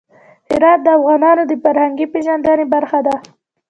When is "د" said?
0.83-0.87, 1.47-1.53